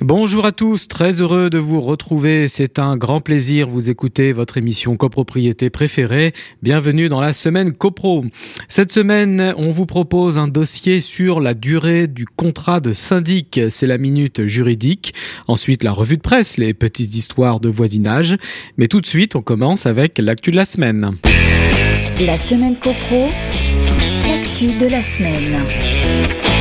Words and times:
Bonjour 0.00 0.46
à 0.46 0.52
tous, 0.52 0.86
très 0.86 1.20
heureux 1.20 1.50
de 1.50 1.58
vous 1.58 1.80
retrouver. 1.80 2.46
C'est 2.46 2.78
un 2.78 2.96
grand 2.96 3.20
plaisir 3.20 3.68
vous 3.68 3.90
écouter 3.90 4.32
votre 4.32 4.56
émission 4.56 4.94
copropriété 4.94 5.70
préférée. 5.70 6.34
Bienvenue 6.62 7.08
dans 7.08 7.20
la 7.20 7.32
semaine 7.32 7.72
copro. 7.72 8.24
Cette 8.68 8.92
semaine, 8.92 9.52
on 9.56 9.72
vous 9.72 9.86
propose 9.86 10.38
un 10.38 10.46
dossier 10.46 11.00
sur 11.00 11.40
la 11.40 11.54
durée 11.54 12.06
du 12.06 12.26
contrat 12.26 12.78
de 12.78 12.92
syndic. 12.92 13.60
C'est 13.70 13.88
la 13.88 13.98
minute 13.98 14.46
juridique. 14.46 15.14
Ensuite, 15.48 15.82
la 15.82 15.90
revue 15.90 16.16
de 16.16 16.22
presse, 16.22 16.58
les 16.58 16.74
petites 16.74 17.16
histoires 17.16 17.58
de 17.58 17.68
voisinage. 17.68 18.36
Mais 18.76 18.86
tout 18.86 19.00
de 19.00 19.06
suite, 19.06 19.34
on 19.34 19.42
commence 19.42 19.84
avec 19.84 20.18
l'actu 20.18 20.52
de 20.52 20.56
la 20.56 20.64
semaine. 20.64 21.16
La 22.20 22.38
semaine 22.38 22.76
copro, 22.76 23.30
l'actu 24.28 24.78
de 24.78 24.86
la 24.86 25.02
semaine. 25.02 26.57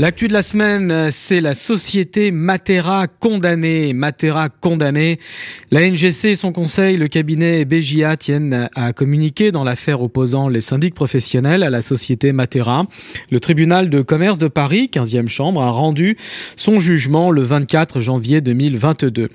L'actu 0.00 0.28
de 0.28 0.32
la 0.32 0.40
semaine, 0.40 1.10
c'est 1.10 1.42
la 1.42 1.54
société 1.54 2.30
Matera 2.30 3.06
condamnée. 3.06 3.92
Matera 3.92 4.48
condamnée. 4.48 5.18
La 5.70 5.86
NGC, 5.86 6.36
son 6.36 6.52
conseil, 6.52 6.96
le 6.96 7.06
cabinet 7.06 7.66
BJA 7.66 8.16
tiennent 8.16 8.70
à 8.74 8.94
communiquer 8.94 9.52
dans 9.52 9.62
l'affaire 9.62 10.00
opposant 10.00 10.48
les 10.48 10.62
syndics 10.62 10.94
professionnels 10.94 11.62
à 11.62 11.68
la 11.68 11.82
société 11.82 12.32
Matera. 12.32 12.86
Le 13.30 13.40
tribunal 13.40 13.90
de 13.90 14.00
commerce 14.00 14.38
de 14.38 14.48
Paris, 14.48 14.88
15e 14.90 15.28
chambre, 15.28 15.60
a 15.60 15.68
rendu 15.68 16.16
son 16.56 16.80
jugement 16.80 17.30
le 17.30 17.42
24 17.42 18.00
janvier 18.00 18.40
2022. 18.40 19.28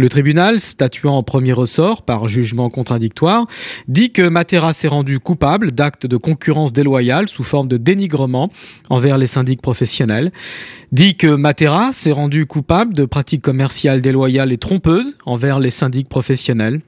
Le 0.00 0.08
tribunal, 0.08 0.60
statuant 0.60 1.18
en 1.18 1.22
premier 1.22 1.52
ressort 1.52 2.00
par 2.00 2.26
jugement 2.26 2.70
contradictoire, 2.70 3.46
dit 3.86 4.12
que 4.12 4.22
Matera 4.22 4.72
s'est 4.72 4.88
rendu 4.88 5.20
coupable 5.20 5.72
d'actes 5.72 6.06
de 6.06 6.16
concurrence 6.16 6.72
déloyale 6.72 7.28
sous 7.28 7.44
forme 7.44 7.68
de 7.68 7.76
dénigrement 7.76 8.50
envers 8.88 9.18
les 9.18 9.26
syndics 9.26 9.60
professionnels, 9.60 10.09
dit 10.92 11.16
que 11.16 11.28
Matera 11.28 11.92
s'est 11.92 12.12
rendu 12.12 12.46
coupable 12.46 12.94
de 12.94 13.04
pratiques 13.04 13.42
commerciales 13.42 14.02
déloyales 14.02 14.52
et 14.52 14.58
trompeuses 14.58 15.16
envers 15.24 15.58
les 15.58 15.70
syndics 15.70 16.08
professionnels, 16.08 16.80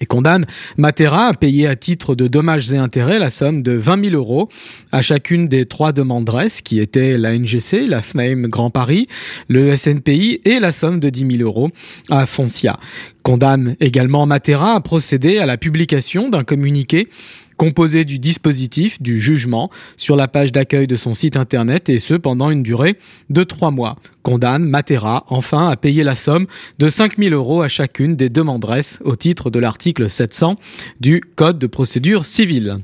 et 0.00 0.06
condamne 0.06 0.44
Matera 0.76 1.26
à 1.26 1.34
payer 1.34 1.66
à 1.66 1.76
titre 1.76 2.14
de 2.14 2.28
dommages 2.28 2.72
et 2.72 2.76
intérêts 2.76 3.18
la 3.18 3.30
somme 3.30 3.62
de 3.62 3.72
20 3.72 4.10
000 4.10 4.16
euros 4.16 4.48
à 4.92 5.02
chacune 5.02 5.48
des 5.48 5.66
trois 5.66 5.92
demanderesses 5.92 6.60
qui 6.60 6.80
étaient 6.80 7.16
la 7.16 7.36
NGC, 7.36 7.86
la 7.86 8.02
FNAIM 8.02 8.48
Grand 8.48 8.70
Paris, 8.70 9.08
le 9.48 9.74
SNPI 9.76 10.40
et 10.44 10.60
la 10.60 10.72
somme 10.72 11.00
de 11.00 11.08
10 11.08 11.38
000 11.38 11.42
euros 11.42 11.70
à 12.10 12.26
Foncia. 12.26 12.78
Condamne 13.26 13.74
également 13.80 14.24
Matera 14.24 14.74
à 14.74 14.80
procéder 14.80 15.38
à 15.38 15.46
la 15.46 15.56
publication 15.56 16.28
d'un 16.28 16.44
communiqué 16.44 17.08
composé 17.56 18.04
du 18.04 18.20
dispositif 18.20 19.02
du 19.02 19.20
jugement 19.20 19.68
sur 19.96 20.14
la 20.14 20.28
page 20.28 20.52
d'accueil 20.52 20.86
de 20.86 20.94
son 20.94 21.12
site 21.12 21.36
internet 21.36 21.88
et 21.88 21.98
ce 21.98 22.14
pendant 22.14 22.50
une 22.50 22.62
durée 22.62 22.96
de 23.28 23.42
trois 23.42 23.72
mois. 23.72 23.96
Condamne 24.22 24.62
Matera 24.62 25.24
enfin 25.26 25.68
à 25.68 25.76
payer 25.76 26.04
la 26.04 26.14
somme 26.14 26.46
de 26.78 26.88
5000 26.88 27.32
euros 27.32 27.62
à 27.62 27.68
chacune 27.68 28.14
des 28.14 28.28
demanderesses 28.28 29.00
au 29.02 29.16
titre 29.16 29.50
de 29.50 29.58
l'article 29.58 30.08
700 30.08 30.54
du 31.00 31.20
Code 31.34 31.58
de 31.58 31.66
procédure 31.66 32.24
civile. 32.24 32.78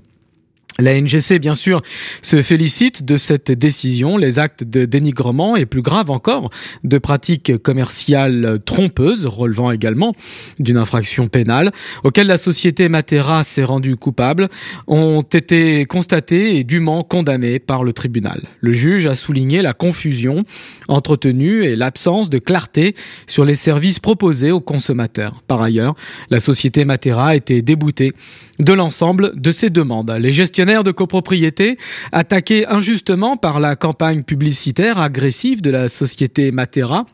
La 0.78 0.98
NGC, 0.98 1.38
bien 1.38 1.54
sûr, 1.54 1.82
se 2.22 2.40
félicite 2.40 3.04
de 3.04 3.18
cette 3.18 3.52
décision. 3.52 4.16
Les 4.16 4.38
actes 4.38 4.64
de 4.64 4.86
dénigrement 4.86 5.54
et 5.54 5.66
plus 5.66 5.82
grave 5.82 6.10
encore, 6.10 6.50
de 6.82 6.96
pratiques 6.96 7.58
commerciales 7.58 8.58
trompeuses, 8.64 9.26
relevant 9.26 9.70
également 9.70 10.14
d'une 10.58 10.78
infraction 10.78 11.28
pénale, 11.28 11.72
auxquelles 12.04 12.26
la 12.26 12.38
société 12.38 12.88
Matera 12.88 13.44
s'est 13.44 13.64
rendue 13.64 13.96
coupable, 13.96 14.48
ont 14.86 15.22
été 15.22 15.84
constatés 15.84 16.56
et 16.56 16.64
dûment 16.64 17.05
condamnés 17.05 17.58
par 17.58 17.84
le 17.84 17.92
tribunal. 17.92 18.42
Le 18.61 18.72
juge 18.72 19.06
a 19.06 19.14
souligné 19.14 19.61
la 19.61 19.74
confusion 19.74 20.44
entretenue 20.88 21.64
et 21.64 21.77
l'absence 21.77 22.30
de 22.30 22.38
clarté 22.38 22.94
sur 23.27 23.44
les 23.44 23.56
services 23.56 23.98
proposés 23.98 24.50
aux 24.50 24.61
consommateurs. 24.61 25.42
Par 25.46 25.61
ailleurs, 25.61 25.94
la 26.30 26.40
société 26.40 26.84
Matera 26.86 27.28
a 27.28 27.36
été 27.36 27.61
déboutée 27.61 28.12
de 28.58 28.72
l'ensemble 28.72 29.32
de 29.34 29.50
ses 29.50 29.70
demandes. 29.70 30.11
Les 30.18 30.32
gestionnaires 30.32 30.61
de 30.64 30.92
copropriété, 30.92 31.77
attaqués 32.12 32.67
injustement 32.67 33.36
par 33.36 33.61
la 33.61 33.77
campagne 33.77 34.23
publicitaire 34.23 35.00
agressive 35.00 35.61
de 35.61 35.70
la 35.70 35.89
société 35.89 36.52
Matera, 36.52 37.06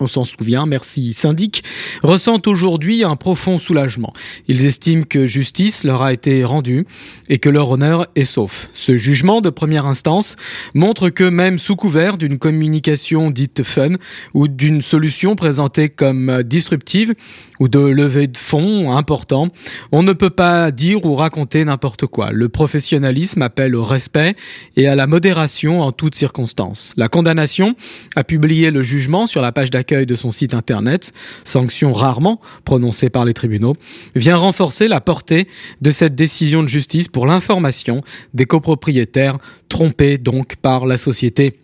on 0.00 0.06
s'en 0.06 0.24
souvient, 0.24 0.66
merci 0.66 1.12
syndic, 1.12 1.62
ressentent 2.02 2.46
aujourd'hui 2.46 3.04
un 3.04 3.16
profond 3.16 3.58
soulagement. 3.58 4.12
Ils 4.48 4.64
estiment 4.64 5.02
que 5.02 5.26
justice 5.26 5.84
leur 5.84 6.02
a 6.02 6.12
été 6.12 6.44
rendue 6.44 6.86
et 7.28 7.38
que 7.38 7.48
leur 7.48 7.70
honneur 7.70 8.06
est 8.16 8.24
sauf. 8.24 8.70
Ce 8.72 8.96
jugement 8.96 9.40
de 9.40 9.50
première 9.50 9.86
instance 9.86 10.36
montre 10.74 11.10
que 11.10 11.24
même 11.24 11.58
sous 11.58 11.76
couvert 11.76 12.16
d'une 12.16 12.38
communication 12.38 13.30
dite 13.30 13.62
fun 13.62 13.92
ou 14.34 14.48
d'une 14.48 14.82
solution 14.82 15.36
présentée 15.36 15.88
comme 15.88 16.42
disruptive 16.42 17.14
ou 17.58 17.68
de 17.68 17.78
levée 17.78 18.26
de 18.26 18.38
fonds 18.38 18.96
important, 18.96 19.48
on 19.92 20.02
ne 20.02 20.14
peut 20.14 20.30
pas 20.30 20.70
dire 20.70 21.04
ou 21.04 21.14
raconter 21.14 21.64
n'importe 21.64 22.06
quoi. 22.06 22.30
Le 22.32 22.48
professionnalisme 22.48 23.42
appelle 23.42 23.76
au 23.76 23.84
respect 23.84 24.34
et 24.76 24.88
à 24.88 24.94
la 24.94 25.06
modération 25.06 25.82
en 25.82 25.92
toutes 25.92 26.14
circonstances. 26.14 26.94
La 26.96 27.08
condamnation 27.08 27.74
a 28.16 28.24
publié 28.24 28.70
le 28.70 28.82
jugement 28.82 29.26
sur 29.26 29.42
la 29.42 29.52
page 29.52 29.70
d'accueil 29.70 29.89
de 29.94 30.14
son 30.14 30.30
site 30.30 30.54
internet, 30.54 31.12
sanction 31.44 31.92
rarement 31.92 32.40
prononcée 32.64 33.10
par 33.10 33.24
les 33.24 33.34
tribunaux, 33.34 33.76
vient 34.14 34.36
renforcer 34.36 34.88
la 34.88 35.00
portée 35.00 35.48
de 35.80 35.90
cette 35.90 36.14
décision 36.14 36.62
de 36.62 36.68
justice 36.68 37.08
pour 37.08 37.26
l'information 37.26 38.02
des 38.34 38.46
copropriétaires 38.46 39.38
trompés 39.68 40.18
donc 40.18 40.56
par 40.56 40.86
la 40.86 40.96
société 40.96 41.54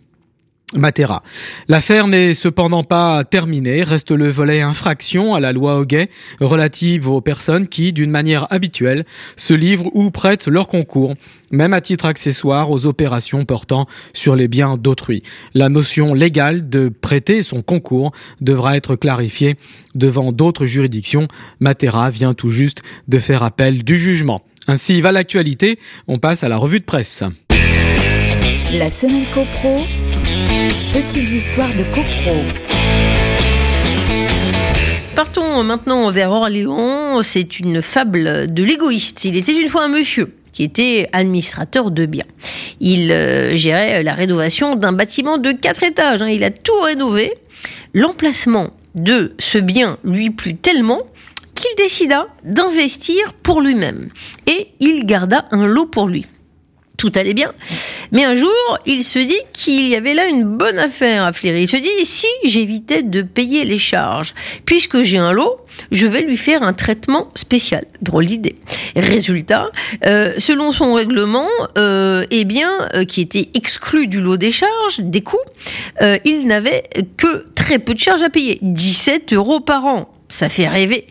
Matera. 0.75 1.23
L'affaire 1.69 2.07
n'est 2.07 2.33
cependant 2.33 2.83
pas 2.83 3.23
terminée, 3.23 3.83
reste 3.83 4.11
le 4.11 4.27
volet 4.27 4.59
infraction 4.59 5.33
à 5.33 5.39
la 5.39 5.53
loi 5.53 5.77
Hoguet 5.77 6.09
relative 6.41 7.07
aux 7.07 7.21
personnes 7.21 7.69
qui, 7.69 7.93
d'une 7.93 8.11
manière 8.11 8.51
habituelle, 8.51 9.05
se 9.37 9.53
livrent 9.53 9.89
ou 9.93 10.11
prêtent 10.11 10.47
leur 10.47 10.67
concours, 10.67 11.13
même 11.51 11.71
à 11.71 11.79
titre 11.79 12.05
accessoire, 12.05 12.69
aux 12.69 12.85
opérations 12.85 13.45
portant 13.45 13.87
sur 14.13 14.35
les 14.35 14.49
biens 14.49 14.75
d'autrui. 14.75 15.23
La 15.53 15.69
notion 15.69 16.13
légale 16.13 16.69
de 16.69 16.89
prêter 16.89 17.43
son 17.43 17.61
concours 17.61 18.11
devra 18.41 18.75
être 18.75 18.97
clarifiée 18.97 19.55
devant 19.95 20.33
d'autres 20.33 20.65
juridictions. 20.65 21.29
Matera 21.61 22.09
vient 22.09 22.33
tout 22.33 22.51
juste 22.51 22.81
de 23.07 23.19
faire 23.19 23.41
appel 23.41 23.85
du 23.85 23.97
jugement. 23.97 24.41
Ainsi 24.67 24.99
va 24.99 25.13
l'actualité, 25.13 25.79
on 26.09 26.17
passe 26.17 26.43
à 26.43 26.49
la 26.49 26.57
revue 26.57 26.79
de 26.79 26.85
presse. 26.85 27.23
La 28.73 28.89
semaine 28.89 29.23
copro 29.33 29.79
Petites 30.93 31.29
histoires 31.29 31.73
de 31.75 31.83
copro. 31.95 32.43
Partons 35.15 35.63
maintenant 35.63 36.11
vers 36.11 36.31
Orléans. 36.31 37.21
C'est 37.23 37.59
une 37.59 37.81
fable 37.81 38.53
de 38.53 38.63
l'égoïste. 38.63 39.25
Il 39.25 39.35
était 39.35 39.59
une 39.59 39.69
fois 39.69 39.85
un 39.85 39.89
monsieur 39.89 40.35
qui 40.53 40.63
était 40.63 41.09
administrateur 41.13 41.91
de 41.91 42.05
biens. 42.05 42.25
Il 42.79 43.11
euh, 43.11 43.55
gérait 43.55 44.03
la 44.03 44.13
rénovation 44.13 44.75
d'un 44.75 44.91
bâtiment 44.91 45.37
de 45.37 45.51
quatre 45.51 45.83
étages. 45.83 46.21
Hein. 46.21 46.29
Il 46.29 46.43
a 46.43 46.51
tout 46.51 46.79
rénové. 46.81 47.33
L'emplacement 47.93 48.69
de 48.95 49.35
ce 49.39 49.57
bien 49.57 49.97
lui 50.03 50.29
plut 50.29 50.59
tellement 50.59 51.01
qu'il 51.55 51.75
décida 51.77 52.27
d'investir 52.43 53.33
pour 53.43 53.61
lui-même. 53.61 54.09
Et 54.45 54.69
il 54.79 55.05
garda 55.05 55.47
un 55.51 55.65
lot 55.65 55.85
pour 55.85 56.07
lui. 56.07 56.25
Tout 56.97 57.11
allait 57.15 57.33
bien. 57.33 57.53
Mais 58.11 58.23
un 58.23 58.35
jour, 58.35 58.51
il 58.85 59.03
se 59.03 59.19
dit 59.19 59.39
qu'il 59.53 59.87
y 59.87 59.95
avait 59.95 60.13
là 60.13 60.27
une 60.27 60.43
bonne 60.43 60.79
affaire 60.79 61.23
à 61.23 61.33
flairer. 61.33 61.63
Il 61.63 61.69
se 61.69 61.77
dit, 61.77 62.05
si 62.05 62.27
j'évitais 62.43 63.03
de 63.03 63.21
payer 63.21 63.65
les 63.65 63.79
charges, 63.79 64.33
puisque 64.65 65.03
j'ai 65.03 65.17
un 65.17 65.31
lot, 65.31 65.59
je 65.91 66.07
vais 66.07 66.21
lui 66.21 66.37
faire 66.37 66.63
un 66.63 66.73
traitement 66.73 67.31
spécial. 67.35 67.85
Drôle 68.01 68.25
d'idée. 68.25 68.55
Résultat, 68.95 69.71
euh, 70.05 70.33
selon 70.37 70.71
son 70.71 70.93
règlement, 70.93 71.47
euh, 71.77 72.25
eh 72.31 72.45
bien, 72.45 72.71
euh, 72.95 73.05
qui 73.05 73.21
était 73.21 73.49
exclu 73.53 74.07
du 74.07 74.21
lot 74.21 74.37
des 74.37 74.51
charges, 74.51 74.99
des 74.99 75.21
coûts, 75.21 75.37
il 76.25 76.47
n'avait 76.47 76.83
que 77.17 77.47
très 77.55 77.79
peu 77.79 77.93
de 77.93 77.99
charges 77.99 78.23
à 78.23 78.29
payer. 78.29 78.59
17 78.61 79.33
euros 79.33 79.59
par 79.59 79.85
an 79.85 80.09
ça 80.29 80.49
fait 80.49 80.67
rêver. 80.67 81.05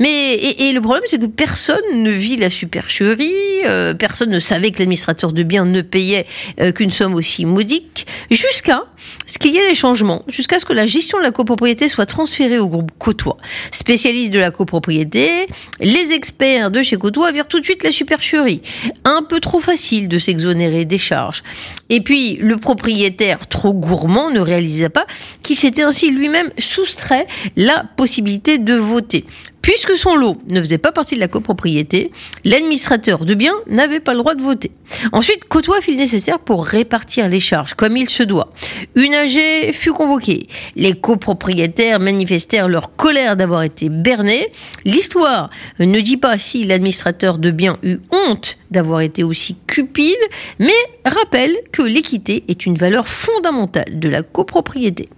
Mais 0.00 0.34
et, 0.34 0.72
le 0.72 0.80
problème, 0.80 1.02
c'est 1.06 1.20
que 1.20 1.26
personne 1.26 1.82
ne 1.94 2.10
vit 2.10 2.36
la 2.36 2.50
supercherie, 2.50 3.51
euh, 3.66 3.94
personne 3.94 4.30
ne 4.30 4.40
savait 4.40 4.70
que 4.70 4.78
l'administrateur 4.78 5.32
de 5.32 5.42
biens 5.42 5.64
ne 5.64 5.82
payait 5.82 6.26
euh, 6.60 6.72
qu'une 6.72 6.90
somme 6.90 7.14
aussi 7.14 7.44
modique, 7.44 8.06
jusqu'à 8.30 8.84
ce 9.26 9.38
qu'il 9.38 9.52
y 9.52 9.58
ait 9.58 9.68
des 9.68 9.74
changements 9.74 10.22
jusqu'à 10.28 10.58
ce 10.58 10.64
que 10.64 10.72
la 10.72 10.86
gestion 10.86 11.18
de 11.18 11.22
la 11.22 11.30
copropriété 11.30 11.88
soit 11.88 12.06
transférée 12.06 12.58
au 12.58 12.68
groupe 12.68 12.90
Côtois. 12.98 13.36
Spécialistes 13.70 14.32
de 14.32 14.38
la 14.38 14.50
copropriété, 14.50 15.46
les 15.80 16.12
experts 16.12 16.70
de 16.70 16.82
chez 16.82 16.96
Côtois 16.96 17.32
virent 17.32 17.48
tout 17.48 17.60
de 17.60 17.64
suite 17.64 17.82
la 17.82 17.92
supercherie. 17.92 18.62
Un 19.04 19.22
peu 19.22 19.40
trop 19.40 19.60
facile 19.60 20.08
de 20.08 20.18
s'exonérer 20.18 20.84
des 20.84 20.98
charges. 20.98 21.42
Et 21.88 22.00
puis, 22.00 22.36
le 22.36 22.56
propriétaire 22.56 23.46
trop 23.46 23.74
gourmand 23.74 24.30
ne 24.30 24.40
réalisait 24.40 24.88
pas 24.88 25.06
qu'il 25.42 25.56
s'était 25.56 25.82
ainsi 25.82 26.10
lui-même 26.10 26.50
soustrait 26.58 27.26
la 27.56 27.84
possibilité 27.96 28.58
de 28.58 28.74
voter. 28.74 29.24
Puisque 29.62 29.96
son 29.96 30.16
lot 30.16 30.38
ne 30.50 30.60
faisait 30.60 30.78
pas 30.78 30.90
partie 30.90 31.14
de 31.14 31.20
la 31.20 31.28
copropriété, 31.28 32.10
l'administrateur 32.44 33.24
de 33.24 33.34
biens 33.34 33.54
n'avait 33.68 34.00
pas 34.00 34.12
le 34.12 34.18
droit 34.18 34.34
de 34.34 34.42
voter. 34.42 34.72
Ensuite, 35.12 35.44
Côtois 35.48 35.80
fit 35.80 35.92
le 35.92 35.98
nécessaire 35.98 36.40
pour 36.40 36.66
répartir 36.66 37.28
les 37.28 37.38
charges 37.38 37.74
comme 37.74 37.96
il 37.96 38.08
se 38.08 38.24
doit? 38.24 38.50
Une 38.96 39.14
AG 39.14 39.72
fut 39.72 39.92
convoquée. 39.92 40.48
Les 40.74 40.94
copropriétaires 40.94 42.00
manifestèrent 42.00 42.68
leur 42.68 42.96
colère 42.96 43.36
d'avoir 43.36 43.62
été 43.62 43.88
bernés. 43.88 44.50
L'histoire 44.84 45.48
ne 45.78 46.00
dit 46.00 46.16
pas 46.16 46.38
si 46.38 46.64
l'administrateur 46.64 47.38
de 47.38 47.52
biens 47.52 47.78
eut 47.84 48.00
honte 48.10 48.58
d'avoir 48.72 49.00
été 49.00 49.22
aussi 49.22 49.56
cupide, 49.68 50.16
mais 50.58 50.70
rappelle 51.04 51.56
que 51.70 51.82
l'équité 51.82 52.44
est 52.48 52.66
une 52.66 52.76
valeur 52.76 53.06
fondamentale 53.06 54.00
de 54.00 54.08
la 54.08 54.22
copropriété. 54.22 55.08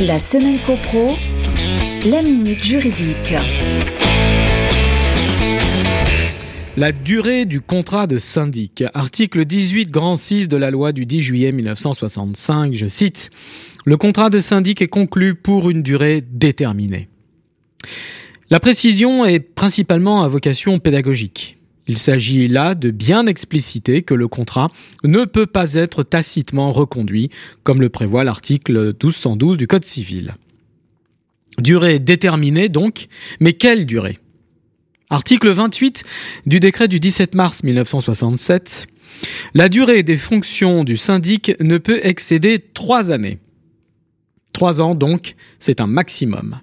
La 0.00 0.18
semaine 0.18 0.58
copro 0.66 1.14
la 2.04 2.20
minute 2.20 2.64
juridique. 2.64 3.34
La 6.76 6.90
durée 6.90 7.44
du 7.44 7.60
contrat 7.60 8.08
de 8.08 8.18
syndic. 8.18 8.82
Article 8.92 9.44
18 9.44 9.90
grand 9.90 10.16
6 10.16 10.48
de 10.48 10.56
la 10.56 10.72
loi 10.72 10.92
du 10.92 11.06
10 11.06 11.22
juillet 11.22 11.52
1965, 11.52 12.74
je 12.74 12.86
cite, 12.86 13.30
Le 13.84 13.96
contrat 13.96 14.30
de 14.30 14.40
syndic 14.40 14.82
est 14.82 14.88
conclu 14.88 15.36
pour 15.36 15.70
une 15.70 15.82
durée 15.82 16.24
déterminée. 16.28 17.08
La 18.50 18.58
précision 18.58 19.24
est 19.24 19.40
principalement 19.40 20.24
à 20.24 20.28
vocation 20.28 20.78
pédagogique. 20.80 21.58
Il 21.86 21.98
s'agit 21.98 22.48
là 22.48 22.74
de 22.74 22.90
bien 22.90 23.26
expliciter 23.26 24.02
que 24.02 24.14
le 24.14 24.26
contrat 24.26 24.70
ne 25.04 25.24
peut 25.24 25.46
pas 25.46 25.74
être 25.74 26.02
tacitement 26.02 26.72
reconduit, 26.72 27.30
comme 27.62 27.80
le 27.80 27.90
prévoit 27.90 28.24
l'article 28.24 28.94
1212 29.02 29.56
du 29.56 29.66
Code 29.68 29.84
civil. 29.84 30.34
Durée 31.58 31.98
déterminée 31.98 32.68
donc, 32.68 33.08
mais 33.40 33.52
quelle 33.52 33.86
durée? 33.86 34.18
Article 35.10 35.50
28 35.50 36.04
du 36.46 36.58
décret 36.58 36.88
du 36.88 36.98
17 36.98 37.34
mars 37.34 37.62
1967. 37.62 38.86
La 39.52 39.68
durée 39.68 40.02
des 40.02 40.16
fonctions 40.16 40.84
du 40.84 40.96
syndic 40.96 41.52
ne 41.60 41.76
peut 41.76 42.00
excéder 42.02 42.58
trois 42.58 43.10
années. 43.10 43.38
Trois 44.54 44.80
ans 44.80 44.94
donc, 44.94 45.34
c'est 45.58 45.80
un 45.80 45.86
maximum. 45.86 46.60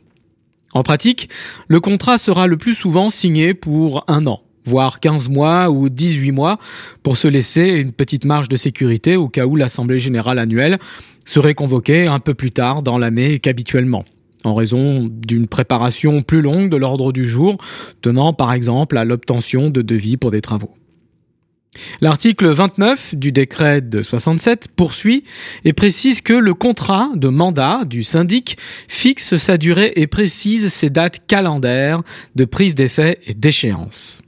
En 0.74 0.82
pratique, 0.82 1.30
le 1.68 1.80
contrat 1.80 2.18
sera 2.18 2.48
le 2.48 2.58
plus 2.58 2.74
souvent 2.74 3.12
signé 3.12 3.54
pour 3.54 4.04
un 4.08 4.26
an, 4.26 4.42
voire 4.66 5.00
15 5.00 5.30
mois 5.30 5.70
ou 5.70 5.90
18 5.90 6.32
mois, 6.32 6.60
pour 7.04 7.18
se 7.18 7.28
laisser 7.28 7.68
une 7.68 7.92
petite 7.92 8.26
marge 8.26 8.50
de 8.50 8.58
sécurité 8.58 9.16
au 9.16 9.30
cas 9.30 9.46
où 9.46 9.56
l'Assemblée 9.56 10.00
générale 10.00 10.40
annuelle 10.40 10.80
serait 11.26 11.56
convoquée 11.56 12.08
un 12.08 12.20
peu 12.20 12.34
plus 12.34 12.52
tard 12.52 12.82
dans 12.82 12.98
l'année 12.98 13.40
qu'habituellement 13.40 14.06
en 14.44 14.56
raison 14.56 15.10
d'une 15.10 15.48
préparation 15.48 16.22
plus 16.22 16.42
longue 16.42 16.70
de 16.70 16.78
l'ordre 16.78 17.12
du 17.12 17.28
jour, 17.28 17.58
tenant 18.02 18.34
par 18.34 18.54
exemple 18.54 18.98
à 18.98 19.06
l'obtention 19.06 19.70
de 19.70 19.82
devis 19.82 20.18
pour 20.18 20.32
des 20.32 20.42
travaux. 20.42 20.74
L'article 22.02 22.48
29 22.48 23.16
du 23.16 23.32
décret 23.32 23.82
de 23.82 24.02
67 24.02 24.70
poursuit 24.76 25.24
et 25.66 25.74
précise 25.74 26.22
que 26.22 26.34
le 26.34 26.54
contrat 26.54 27.10
de 27.16 27.28
mandat 27.28 27.82
du 27.86 28.04
syndic 28.04 28.58
fixe 28.88 29.38
sa 29.38 29.58
durée 29.58 29.94
et 29.96 30.08
précise 30.08 30.70
ses 30.70 30.90
dates 30.90 31.26
calendaires 31.28 32.02
de 32.36 32.46
prise 32.46 32.74
d'effet 32.74 33.20
et 33.28 33.34
d'échéance. 33.34 34.22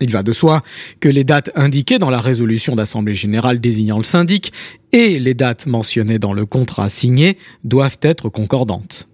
Il 0.00 0.12
va 0.12 0.22
de 0.22 0.32
soi 0.32 0.62
que 1.00 1.08
les 1.08 1.24
dates 1.24 1.50
indiquées 1.54 1.98
dans 1.98 2.10
la 2.10 2.20
résolution 2.20 2.76
d'Assemblée 2.76 3.14
générale 3.14 3.60
désignant 3.60 3.98
le 3.98 4.04
syndic 4.04 4.52
et 4.92 5.18
les 5.18 5.34
dates 5.34 5.66
mentionnées 5.66 6.18
dans 6.18 6.32
le 6.32 6.46
contrat 6.46 6.88
signé 6.88 7.38
doivent 7.64 7.98
être 8.02 8.28
concordantes. 8.28 9.08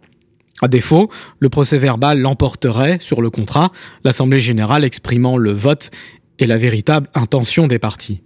À 0.63 0.69
défaut, 0.69 1.11
le 1.41 1.49
procès 1.49 1.79
verbal 1.79 2.21
l'emporterait 2.21 2.99
sur 3.01 3.21
le 3.21 3.31
contrat, 3.31 3.73
l'Assemblée 4.05 4.41
générale 4.41 4.85
exprimant 4.85 5.37
le 5.37 5.53
vote 5.53 5.91
et 6.39 6.47
la 6.47 6.59
véritable 6.59 7.09
intention 7.15 7.67
des 7.67 7.79
parties. 7.79 8.23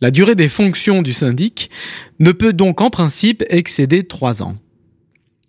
La 0.00 0.10
durée 0.10 0.36
des 0.36 0.48
fonctions 0.48 1.02
du 1.02 1.12
syndic 1.12 1.70
ne 2.20 2.30
peut 2.30 2.52
donc 2.52 2.80
en 2.80 2.90
principe 2.90 3.44
excéder 3.48 4.04
trois 4.04 4.42
ans. 4.42 4.56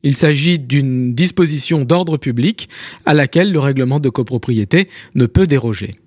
Il 0.03 0.15
s'agit 0.15 0.59
d'une 0.59 1.13
disposition 1.13 1.83
d'ordre 1.83 2.17
public 2.17 2.69
à 3.05 3.13
laquelle 3.13 3.51
le 3.51 3.59
règlement 3.59 3.99
de 3.99 4.09
copropriété 4.09 4.87
ne 5.15 5.25
peut 5.25 5.47
déroger. 5.47 5.99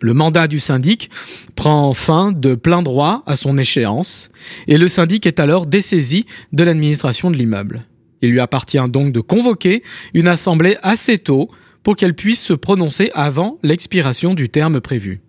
Le 0.00 0.14
mandat 0.14 0.48
du 0.48 0.58
syndic 0.58 1.10
prend 1.54 1.94
fin 1.94 2.32
de 2.32 2.56
plein 2.56 2.82
droit 2.82 3.22
à 3.26 3.36
son 3.36 3.56
échéance 3.56 4.30
et 4.66 4.76
le 4.76 4.88
syndic 4.88 5.26
est 5.26 5.38
alors 5.38 5.66
dessaisi 5.66 6.26
de 6.52 6.64
l'administration 6.64 7.30
de 7.30 7.36
l'immeuble. 7.36 7.84
Il 8.20 8.30
lui 8.30 8.40
appartient 8.40 8.78
donc 8.88 9.12
de 9.12 9.20
convoquer 9.20 9.84
une 10.12 10.26
assemblée 10.26 10.76
assez 10.82 11.18
tôt 11.18 11.50
pour 11.84 11.96
qu'elle 11.96 12.14
puisse 12.14 12.42
se 12.42 12.52
prononcer 12.52 13.10
avant 13.14 13.58
l'expiration 13.62 14.34
du 14.34 14.48
terme 14.48 14.80
prévu. 14.80 15.20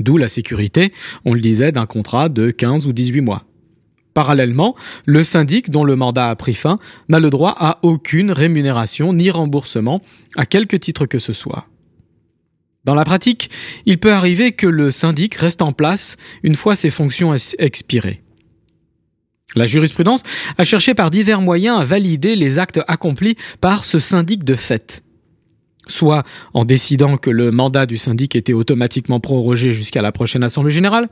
D'où 0.00 0.16
la 0.16 0.28
sécurité, 0.28 0.92
on 1.24 1.34
le 1.34 1.40
disait, 1.40 1.70
d'un 1.70 1.86
contrat 1.86 2.28
de 2.28 2.50
15 2.50 2.86
ou 2.88 2.92
18 2.92 3.20
mois. 3.20 3.44
Parallèlement, 4.14 4.76
le 5.04 5.24
syndic 5.24 5.70
dont 5.70 5.84
le 5.84 5.96
mandat 5.96 6.30
a 6.30 6.36
pris 6.36 6.54
fin 6.54 6.78
n'a 7.08 7.18
le 7.18 7.30
droit 7.30 7.54
à 7.58 7.80
aucune 7.82 8.30
rémunération 8.30 9.12
ni 9.12 9.28
remboursement 9.30 10.00
à 10.36 10.46
quelque 10.46 10.76
titre 10.76 11.06
que 11.06 11.18
ce 11.18 11.32
soit. 11.32 11.66
Dans 12.84 12.94
la 12.94 13.04
pratique, 13.04 13.50
il 13.86 13.98
peut 13.98 14.12
arriver 14.12 14.52
que 14.52 14.66
le 14.66 14.90
syndic 14.90 15.34
reste 15.34 15.62
en 15.62 15.72
place 15.72 16.16
une 16.42 16.54
fois 16.54 16.76
ses 16.76 16.90
fonctions 16.90 17.34
expirées. 17.58 18.22
La 19.56 19.66
jurisprudence 19.66 20.22
a 20.58 20.64
cherché 20.64 20.94
par 20.94 21.10
divers 21.10 21.40
moyens 21.40 21.80
à 21.80 21.84
valider 21.84 22.36
les 22.36 22.58
actes 22.58 22.80
accomplis 22.86 23.36
par 23.60 23.84
ce 23.84 23.98
syndic 23.98 24.44
de 24.44 24.54
fait 24.54 25.02
soit 25.86 26.24
en 26.52 26.64
décidant 26.64 27.16
que 27.16 27.30
le 27.30 27.50
mandat 27.50 27.86
du 27.86 27.96
syndic 27.96 28.36
était 28.36 28.52
automatiquement 28.52 29.20
prorogé 29.20 29.72
jusqu'à 29.72 30.02
la 30.02 30.12
prochaine 30.12 30.42
Assemblée 30.42 30.72
générale, 30.72 31.08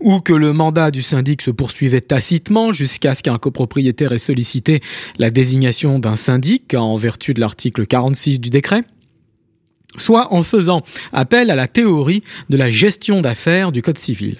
ou 0.00 0.20
que 0.20 0.32
le 0.32 0.52
mandat 0.52 0.90
du 0.90 1.02
syndic 1.02 1.42
se 1.42 1.50
poursuivait 1.50 2.00
tacitement 2.00 2.72
jusqu'à 2.72 3.14
ce 3.14 3.22
qu'un 3.22 3.38
copropriétaire 3.38 4.12
ait 4.12 4.18
sollicité 4.18 4.80
la 5.18 5.30
désignation 5.30 5.98
d'un 5.98 6.16
syndic 6.16 6.74
en 6.74 6.96
vertu 6.96 7.34
de 7.34 7.40
l'article 7.40 7.86
46 7.86 8.40
du 8.40 8.50
décret, 8.50 8.82
soit 9.96 10.32
en 10.32 10.42
faisant 10.42 10.82
appel 11.12 11.50
à 11.50 11.54
la 11.54 11.68
théorie 11.68 12.22
de 12.50 12.56
la 12.56 12.70
gestion 12.70 13.20
d'affaires 13.20 13.72
du 13.72 13.82
Code 13.82 13.98
civil. 13.98 14.38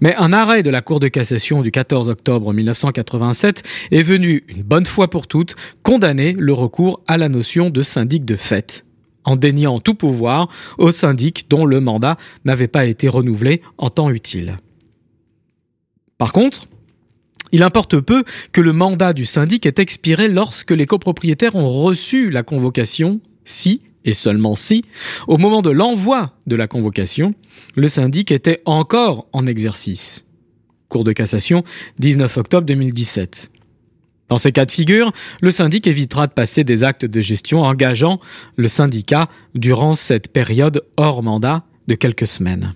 Mais 0.00 0.14
un 0.16 0.32
arrêt 0.32 0.62
de 0.62 0.70
la 0.70 0.80
Cour 0.80 1.00
de 1.00 1.08
cassation 1.08 1.62
du 1.62 1.70
14 1.70 2.08
octobre 2.08 2.52
1987 2.52 3.62
est 3.90 4.02
venu, 4.02 4.44
une 4.48 4.62
bonne 4.62 4.86
fois 4.86 5.08
pour 5.08 5.26
toutes, 5.26 5.56
condamner 5.82 6.34
le 6.38 6.52
recours 6.52 7.02
à 7.06 7.18
la 7.18 7.28
notion 7.28 7.70
de 7.70 7.82
syndic 7.82 8.24
de 8.24 8.36
fait, 8.36 8.84
en 9.24 9.36
déniant 9.36 9.80
tout 9.80 9.94
pouvoir 9.94 10.48
au 10.78 10.92
syndic 10.92 11.46
dont 11.50 11.66
le 11.66 11.80
mandat 11.80 12.16
n'avait 12.44 12.68
pas 12.68 12.86
été 12.86 13.08
renouvelé 13.08 13.62
en 13.76 13.90
temps 13.90 14.10
utile. 14.10 14.58
Par 16.16 16.32
contre, 16.32 16.66
il 17.52 17.62
importe 17.62 17.98
peu 18.00 18.24
que 18.52 18.60
le 18.60 18.72
mandat 18.72 19.12
du 19.12 19.24
syndic 19.24 19.64
ait 19.66 19.74
expiré 19.78 20.28
lorsque 20.28 20.70
les 20.70 20.86
copropriétaires 20.86 21.56
ont 21.56 21.70
reçu 21.82 22.30
la 22.30 22.42
convocation, 22.42 23.20
si 23.44 23.80
et 24.08 24.14
seulement 24.14 24.56
si, 24.56 24.84
au 25.26 25.36
moment 25.36 25.60
de 25.60 25.68
l'envoi 25.68 26.32
de 26.46 26.56
la 26.56 26.66
convocation, 26.66 27.34
le 27.76 27.88
syndic 27.88 28.32
était 28.32 28.62
encore 28.64 29.26
en 29.34 29.46
exercice. 29.46 30.24
Cour 30.88 31.04
de 31.04 31.12
cassation, 31.12 31.62
19 31.98 32.38
octobre 32.38 32.66
2017. 32.66 33.50
Dans 34.30 34.38
ces 34.38 34.50
cas 34.50 34.64
de 34.64 34.70
figure, 34.70 35.12
le 35.42 35.50
syndic 35.50 35.86
évitera 35.86 36.26
de 36.26 36.32
passer 36.32 36.64
des 36.64 36.84
actes 36.84 37.04
de 37.04 37.20
gestion 37.20 37.64
engageant 37.64 38.18
le 38.56 38.68
syndicat 38.68 39.28
durant 39.54 39.94
cette 39.94 40.32
période 40.32 40.82
hors 40.96 41.22
mandat 41.22 41.64
de 41.86 41.94
quelques 41.94 42.26
semaines. 42.26 42.74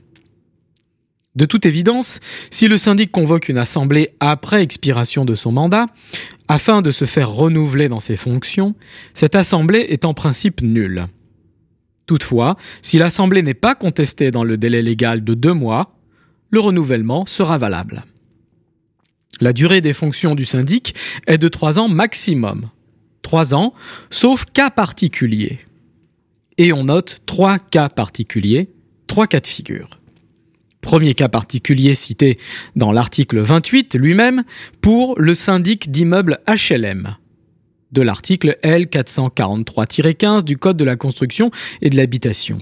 De 1.35 1.47
toute 1.47 1.65
évidence, 1.65 2.21
si 2.51 2.69
le 2.69 2.77
syndic 2.77 3.11
convoque 3.11 3.49
une 3.49 3.57
assemblée 3.57 4.11
après 4.21 4.63
expiration 4.63 5.25
de 5.25 5.35
son 5.35 5.51
mandat, 5.51 5.87
afin 6.47 6.83
de 6.83 6.91
se 6.91 7.07
faire 7.07 7.31
renouveler 7.31 7.89
dans 7.89 8.01
ses 8.01 8.19
fonctions, 8.19 8.75
cette 9.15 9.35
assemblée 9.35 9.87
est 9.89 10.05
en 10.05 10.13
principe 10.13 10.61
nulle. 10.61 11.07
Toutefois, 12.07 12.57
si 12.83 12.99
l'assemblée 12.99 13.43
n'est 13.43 13.55
pas 13.55 13.75
contestée 13.75 14.31
dans 14.31 14.45
le 14.45 14.57
délai 14.57 14.83
légal 14.83 15.25
de 15.25 15.35
deux 15.35 15.53
mois, 15.53 15.97
le 16.51 16.61
renouvellement 16.61 17.27
sera 17.27 17.59
valable. 17.59 18.05
La 19.41 19.53
durée 19.53 19.81
des 19.81 19.93
fonctions 19.93 20.35
du 20.35 20.45
syndic 20.45 20.95
est 21.27 21.39
de 21.39 21.49
trois 21.49 21.79
ans 21.79 21.89
maximum. 21.89 22.71
Trois 23.23 23.55
ans, 23.55 23.73
sauf 24.11 24.45
cas 24.45 24.71
particuliers. 24.71 25.61
Et 26.59 26.73
on 26.73 26.85
note 26.85 27.23
trois 27.25 27.59
cas 27.59 27.89
particuliers, 27.89 28.69
trois 29.07 29.27
cas 29.27 29.41
de 29.41 29.47
figure. 29.47 29.99
Premier 30.81 31.15
cas 31.15 31.29
particulier 31.29 31.95
cité 31.95 32.39
dans 32.77 32.93
l'article 32.93 33.39
28 33.39 33.95
lui-même 33.95 34.43
pour 34.81 35.19
le 35.19 35.35
syndic 35.35 35.91
d'immeubles 35.91 36.41
HLM 36.49 37.17
de 37.93 38.03
l'article 38.03 38.59
L443-15 38.65 40.45
du 40.45 40.57
Code 40.57 40.77
de 40.77 40.85
la 40.85 40.97
construction 40.97 41.51
et 41.81 41.91
de 41.91 41.97
l'habitation. 41.97 42.59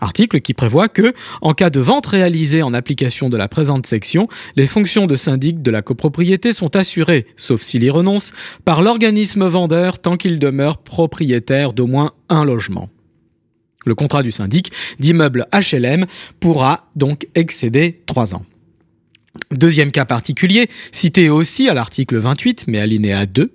Article 0.00 0.40
qui 0.40 0.54
prévoit 0.54 0.88
que, 0.88 1.12
en 1.42 1.54
cas 1.54 1.70
de 1.70 1.80
vente 1.80 2.06
réalisée 2.06 2.62
en 2.62 2.72
application 2.72 3.28
de 3.28 3.36
la 3.36 3.48
présente 3.48 3.86
section, 3.86 4.28
les 4.54 4.66
fonctions 4.66 5.06
de 5.06 5.16
syndic 5.16 5.60
de 5.60 5.70
la 5.70 5.82
copropriété 5.82 6.52
sont 6.52 6.76
assurées, 6.76 7.26
sauf 7.36 7.62
s'il 7.62 7.82
y 7.82 7.90
renonce, 7.90 8.32
par 8.64 8.82
l'organisme 8.82 9.46
vendeur 9.46 9.98
tant 9.98 10.16
qu'il 10.16 10.38
demeure 10.38 10.78
propriétaire 10.78 11.72
d'au 11.72 11.86
moins 11.86 12.12
un 12.28 12.44
logement. 12.44 12.90
Le 13.86 13.94
contrat 13.94 14.22
du 14.22 14.30
syndic 14.30 14.70
d'immeuble 15.00 15.46
HLM 15.52 16.06
pourra 16.40 16.90
donc 16.94 17.26
excéder 17.34 18.02
trois 18.06 18.34
ans. 18.34 18.44
Deuxième 19.50 19.92
cas 19.92 20.04
particulier, 20.04 20.68
cité 20.92 21.30
aussi 21.30 21.68
à 21.68 21.74
l'article 21.74 22.18
28, 22.18 22.64
mais 22.66 22.80
alinéa 22.80 23.26
2, 23.26 23.52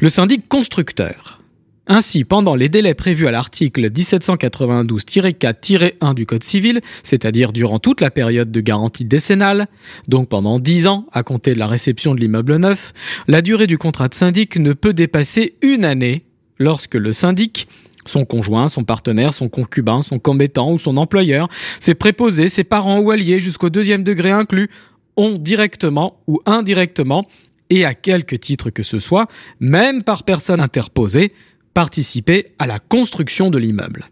le 0.00 0.08
syndic 0.08 0.48
constructeur. 0.48 1.40
Ainsi, 1.88 2.24
pendant 2.24 2.56
les 2.56 2.68
délais 2.68 2.94
prévus 2.94 3.28
à 3.28 3.30
l'article 3.30 3.88
1792-4-1 3.90 6.14
du 6.14 6.26
Code 6.26 6.42
civil, 6.42 6.80
c'est-à-dire 7.04 7.52
durant 7.52 7.78
toute 7.78 8.00
la 8.00 8.10
période 8.10 8.50
de 8.50 8.60
garantie 8.60 9.04
décennale, 9.04 9.68
donc 10.08 10.28
pendant 10.28 10.58
10 10.58 10.88
ans 10.88 11.06
à 11.12 11.22
compter 11.22 11.54
de 11.54 11.60
la 11.60 11.68
réception 11.68 12.16
de 12.16 12.20
l'immeuble 12.20 12.56
neuf, 12.56 12.92
la 13.28 13.40
durée 13.40 13.68
du 13.68 13.78
contrat 13.78 14.08
de 14.08 14.14
syndic 14.14 14.56
ne 14.56 14.72
peut 14.72 14.94
dépasser 14.94 15.54
une 15.62 15.84
année 15.84 16.24
lorsque 16.58 16.94
le 16.94 17.12
syndic 17.12 17.68
son 18.04 18.24
conjoint, 18.24 18.68
son 18.68 18.84
partenaire, 18.84 19.34
son 19.34 19.48
concubin, 19.48 20.02
son 20.02 20.18
commettant 20.18 20.72
ou 20.72 20.78
son 20.78 20.96
employeur, 20.96 21.48
ses 21.80 21.94
préposés, 21.94 22.48
ses 22.48 22.64
parents 22.64 23.00
ou 23.00 23.10
alliés 23.10 23.40
jusqu'au 23.40 23.70
deuxième 23.70 24.04
degré 24.04 24.30
inclus, 24.30 24.70
ont 25.16 25.32
directement 25.32 26.20
ou 26.26 26.40
indirectement, 26.46 27.26
et 27.70 27.84
à 27.84 27.94
quelque 27.94 28.36
titre 28.36 28.70
que 28.70 28.82
ce 28.82 28.98
soit, 28.98 29.26
même 29.60 30.02
par 30.02 30.24
personne 30.24 30.60
interposée, 30.60 31.32
participé 31.74 32.54
à 32.58 32.66
la 32.66 32.78
construction 32.78 33.50
de 33.50 33.58
l'immeuble. 33.58 34.06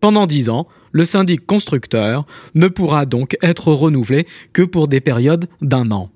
Pendant 0.00 0.26
dix 0.26 0.48
ans, 0.48 0.66
le 0.92 1.04
syndic 1.04 1.46
constructeur 1.46 2.26
ne 2.54 2.68
pourra 2.68 3.06
donc 3.06 3.36
être 3.42 3.72
renouvelé 3.72 4.26
que 4.52 4.62
pour 4.62 4.88
des 4.88 5.00
périodes 5.00 5.46
d'un 5.60 5.90
an. 5.90 6.10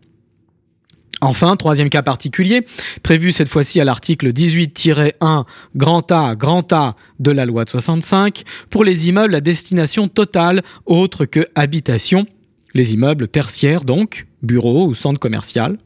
Enfin, 1.23 1.55
troisième 1.57 1.91
cas 1.91 2.03
particulier, 2.03 2.63
prévu 3.03 3.31
cette 3.31 3.51
fois-ci 3.51 3.79
à 3.79 3.85
l'article 3.85 4.33
18-1 4.33 5.45
grand 5.77 6.13
A, 6.13 6.35
grand 6.35 6.73
A 6.73 6.97
de 7.19 7.31
la 7.31 7.45
loi 7.45 7.65
de 7.65 7.71
65, 7.71 8.43
pour 8.71 8.85
les 8.85 9.09
immeubles 9.09 9.35
à 9.35 9.43
destination 9.43 10.09
totale 10.09 10.63
autre 10.87 11.27
que 11.27 11.47
habitation, 11.55 12.27
les 12.73 12.95
immeubles 12.95 13.29
tertiaires 13.29 13.85
donc, 13.85 14.27
bureaux 14.43 14.87
ou 14.87 14.95
centres 14.95 15.21
commerciaux, 15.21 15.77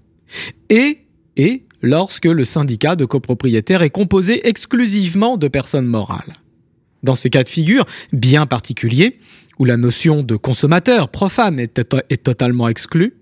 et, 0.70 1.00
et 1.36 1.64
lorsque 1.82 2.26
le 2.26 2.44
syndicat 2.44 2.96
de 2.96 3.04
copropriétaires 3.04 3.82
est 3.82 3.90
composé 3.90 4.48
exclusivement 4.48 5.36
de 5.36 5.48
personnes 5.48 5.86
morales. 5.86 6.36
Dans 7.02 7.14
ce 7.14 7.28
cas 7.28 7.44
de 7.44 7.48
figure 7.48 7.86
bien 8.12 8.46
particulier, 8.46 9.18
où 9.58 9.64
la 9.64 9.76
notion 9.76 10.22
de 10.22 10.36
consommateur 10.36 11.10
profane 11.10 11.60
est, 11.60 11.80
est 12.10 12.22
totalement 12.22 12.68
exclue, 12.68 13.14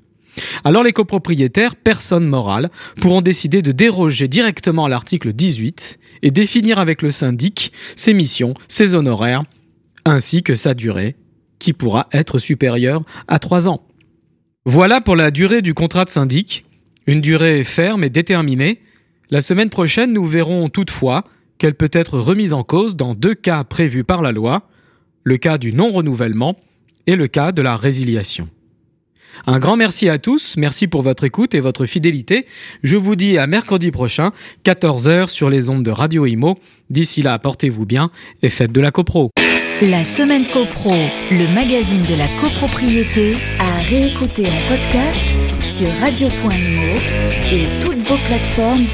alors 0.65 0.83
les 0.83 0.93
copropriétaires, 0.93 1.77
personnes 1.77 2.27
morales, 2.27 2.71
pourront 3.01 3.21
décider 3.21 3.63
de 3.63 3.73
déroger 3.73 4.29
directement 4.29 4.87
à 4.87 4.89
l'article 4.89 5.33
18 5.33 5.99
et 6.23 6.31
définir 6.31 6.79
avec 6.79 7.03
le 7.03 7.11
syndic 7.11 7.73
ses 7.97 8.15
missions, 8.15 8.55
ses 8.69 8.95
honoraires, 8.95 9.43
ainsi 10.05 10.43
que 10.43 10.55
sa 10.55 10.75
durée, 10.75 11.17
qui 11.59 11.73
pourra 11.73 12.09
être 12.13 12.39
supérieure 12.39 13.03
à 13.29 13.39
trois 13.39 13.69
ans. 13.69 13.87
Voilà 14.65 15.01
pour 15.01 15.17
la 15.17 15.31
durée 15.31 15.63
du 15.63 15.75
contrat 15.75 16.05
de 16.05 16.11
syndic, 16.11 16.65
une 17.07 17.21
durée 17.21 17.65
ferme 17.65 18.05
et 18.05 18.11
déterminée. 18.11 18.81
La 19.31 19.41
semaine 19.41 19.71
prochaine, 19.71 20.13
nous 20.13 20.25
verrons 20.25 20.69
toutefois 20.69 21.25
qu'elle 21.59 21.75
peut 21.75 21.91
être 21.93 22.19
remise 22.19 22.53
en 22.53 22.65
cause 22.65 22.97
dans 22.97 23.15
deux 23.15 23.35
cas 23.35 23.65
prévus 23.65 24.05
par 24.05 24.23
la 24.23 24.33
loi, 24.33 24.69
le 25.25 25.37
cas 25.37 25.59
du 25.59 25.73
non-renouvellement 25.73 26.57
et 27.07 27.17
le 27.17 27.29
cas 27.29 27.53
de 27.53 27.63
la 27.63 27.77
résiliation. 27.77 28.49
Un 29.47 29.59
grand 29.59 29.77
merci 29.77 30.09
à 30.09 30.19
tous, 30.19 30.57
merci 30.57 30.87
pour 30.87 31.03
votre 31.03 31.25
écoute 31.25 31.55
et 31.55 31.61
votre 31.61 31.87
fidélité. 31.87 32.47
Je 32.83 32.97
vous 32.97 33.17
dis 33.17 33.39
à 33.39 33.47
mercredi 33.47 33.91
prochain, 33.91 34.31
14h 34.65 35.29
sur 35.29 35.49
les 35.51 35.69
ondes 35.69 35.83
de 35.83 35.91
Radio 35.91 36.27
Imo. 36.27 36.59
D'ici 36.91 37.23
là, 37.23 37.39
portez-vous 37.39 37.87
bien 37.87 38.11
et 38.43 38.49
faites 38.49 38.73
de 38.73 38.81
la 38.81 38.91
copro. 38.91 39.31
La 39.81 40.05
semaine 40.05 40.47
copro, 40.47 40.95
le 41.31 41.53
magazine 41.55 42.05
de 42.05 42.15
la 42.15 42.29
copropriété, 42.41 43.35
à 43.59 43.83
réécouter 43.83 44.47
en 44.47 44.69
podcast 44.69 45.42
sur 45.73 45.88
radio.imo 46.00 46.97
et 47.50 47.67
toutes 47.81 48.07
vos 48.07 48.19
plateformes 48.26 48.85